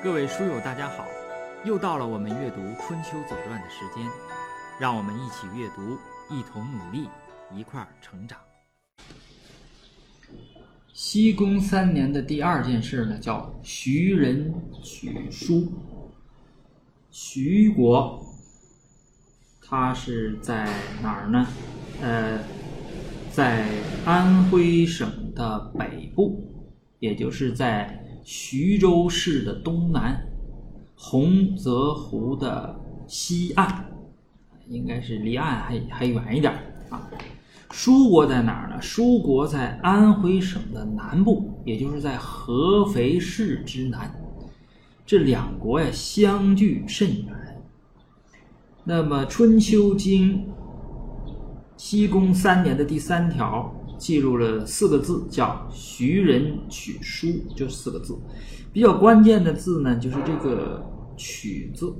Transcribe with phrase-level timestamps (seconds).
[0.00, 1.04] 各位书友，大家好！
[1.64, 4.08] 又到了我们阅读《春秋左传》的时间，
[4.78, 5.98] 让我们一起阅读，
[6.30, 7.08] 一同努力，
[7.52, 8.38] 一块儿成长。
[10.92, 14.54] 西宫三年的第二件事呢，叫徐人
[14.84, 15.66] 取书。
[17.10, 18.24] 徐国，
[19.60, 21.44] 它是在哪儿呢？
[22.00, 22.38] 呃，
[23.32, 23.66] 在
[24.04, 26.40] 安徽省的北部，
[27.00, 28.04] 也就是在。
[28.30, 30.22] 徐州市的东南，
[30.94, 33.86] 洪泽湖的西岸，
[34.68, 36.52] 应该是离岸还还远一点
[36.90, 37.08] 啊。
[37.70, 38.82] 舒国在哪儿呢？
[38.82, 44.14] 舒国在安徽省的南部，也就是在合肥市之南。
[45.06, 47.62] 这两国呀，相距甚远。
[48.84, 50.36] 那么《春秋经》
[51.78, 53.74] 西宫三年的第三条。
[53.98, 58.16] 记录了四个字，叫“徐人取书”，就四个字。
[58.72, 60.82] 比较关键的字呢，就是这个
[61.16, 61.92] “取”字。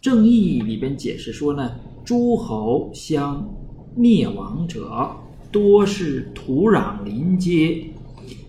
[0.00, 1.70] 正义里边解释说呢，
[2.04, 3.48] 诸侯相
[3.96, 5.16] 灭亡者，
[5.52, 7.90] 多是土壤临接，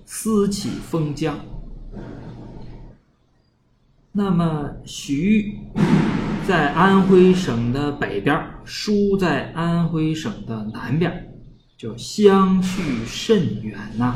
[0.05, 1.37] 私起封疆。
[4.11, 5.59] 那么徐
[6.47, 11.34] 在安徽省的北边，舒在安徽省的南边。
[11.77, 14.15] 就相去甚远呐，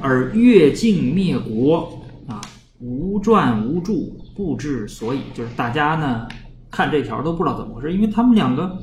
[0.00, 2.40] 而越境灭国啊，
[2.78, 3.94] 无传无著，
[4.36, 5.20] 不知所以。
[5.32, 6.28] 就是大家呢
[6.70, 8.78] 看这条都不知道怎么回事，因为他们两个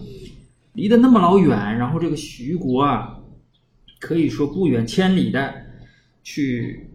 [0.73, 3.19] 离得那么老远，然后这个徐国啊，
[3.99, 5.53] 可以说不远千里的
[6.23, 6.89] 去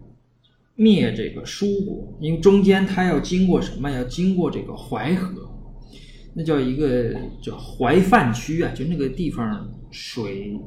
[0.75, 3.89] 灭这个舒国，因为中间他要经过什么？
[3.89, 5.52] 要经过这个淮河，
[6.33, 9.69] 那叫一个叫淮范区啊，就那个地方。
[9.95, 10.59] 水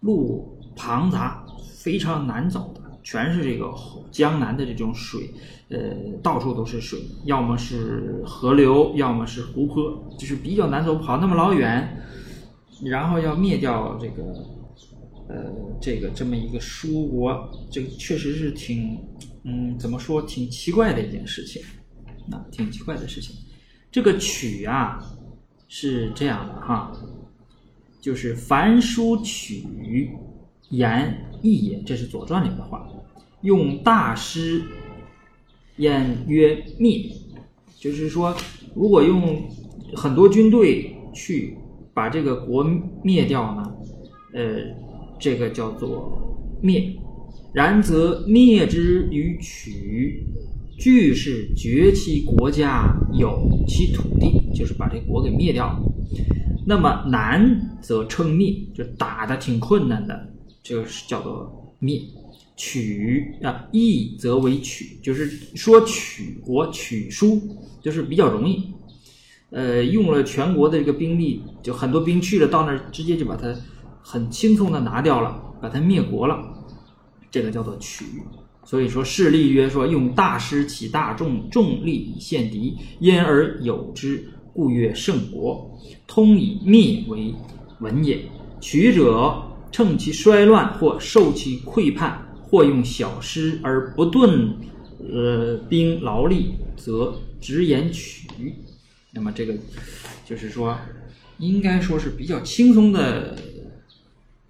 [0.00, 1.42] 路庞杂，
[1.74, 3.72] 非常难走的，全是这个
[4.12, 5.30] 江南的这种水，
[5.70, 5.78] 呃，
[6.22, 11.98] 到处都是水，要么是河流，要么是湖泊，就是比较难走，跑那么老远，
[12.84, 14.22] 然后要灭掉这个，
[15.30, 18.98] 呃，这个这么一个书国，这个确实是挺，
[19.44, 21.62] 嗯，怎么说，挺奇怪的一件事情，
[22.30, 23.34] 啊，挺奇怪的事情。
[23.90, 25.02] 这个曲啊，
[25.68, 26.92] 是这样的哈。
[28.00, 29.64] 就是凡书取
[30.70, 32.86] 言义也，这是《左传》里面的话。
[33.42, 34.62] 用大师
[35.76, 37.10] 言曰灭，
[37.76, 38.36] 就是说，
[38.74, 39.42] 如果用
[39.94, 41.56] 很多军队去
[41.94, 42.64] 把这个国
[43.02, 43.72] 灭掉呢，
[44.32, 44.60] 呃，
[45.18, 46.94] 这个叫做灭。
[47.52, 50.24] 然则灭之于取，
[50.78, 55.76] 俱是绝其国家，有其土地，就是把这国给灭掉。
[56.66, 60.28] 那么难则称灭，就打的挺困难的，
[60.62, 62.00] 这个是叫做灭。
[62.60, 67.40] 取啊，易则为取，就是说取国取书
[67.80, 68.74] 就是比较容易。
[69.50, 73.54] 呃，用了全国的这个兵力，就很多兵去了，到那儿直接就把它
[74.02, 76.36] 很轻松的拿掉了，把它灭国了，
[77.30, 78.04] 这个叫做取。
[78.68, 84.22] 所以说，事例曰说用大师起大众，众力以陷敌，因而有之。
[84.52, 87.32] 故曰胜国，通以灭为
[87.78, 88.20] 文也。
[88.60, 89.40] 取者
[89.70, 94.52] 趁其衰乱，或受其溃叛，或用小师而不顿，
[94.98, 98.28] 呃，兵劳力，则直言取。
[99.12, 99.54] 那么这个
[100.26, 100.76] 就是说，
[101.38, 103.38] 应该说是比较轻松的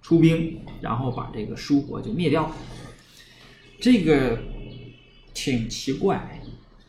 [0.01, 2.51] 出兵，然后把这个蜀国就灭掉。
[3.79, 4.37] 这个
[5.33, 6.41] 挺奇怪，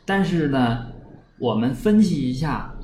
[0.05, 0.93] 但是呢，
[1.39, 2.75] 我们分析一下。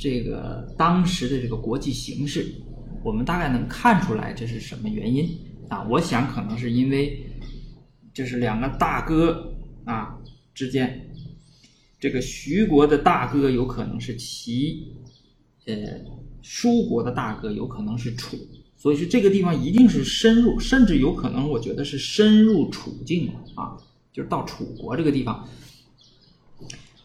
[0.00, 2.54] 这个当时的这个国际形势，
[3.02, 5.36] 我们大概能看出来这是什么原因
[5.68, 5.82] 啊？
[5.90, 7.26] 我想可能是因为，
[8.14, 9.52] 就是两个大哥
[9.84, 10.16] 啊
[10.54, 11.04] 之间，
[11.98, 14.92] 这个徐国的大哥有可能是齐，
[15.66, 15.74] 呃，
[16.42, 18.36] 舒国的大哥有可能是楚，
[18.78, 23.76] 所以说这个地方一定是深入，甚至有可能我觉得是深入楚境啊，
[24.10, 25.46] 就是到楚国这个地方，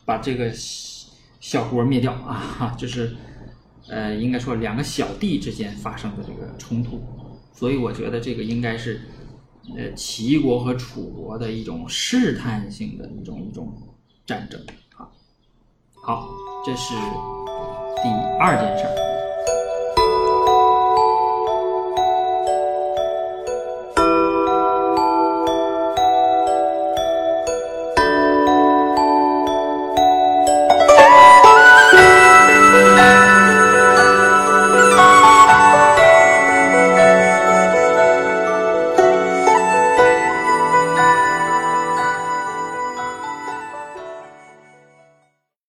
[0.05, 0.53] 把这个。
[1.43, 3.17] 小国灭掉啊，就是，
[3.89, 7.03] 呃，应该说两个小弟之间发生的这个冲突，
[7.51, 9.01] 所以我觉得这个应该是，
[9.75, 13.77] 呃，齐国和楚国的一种试探性的一种一种
[14.25, 14.57] 战争
[14.95, 15.11] 啊。
[16.01, 16.29] 好，
[16.65, 16.93] 这是
[18.01, 18.09] 第
[18.39, 19.02] 二件事儿。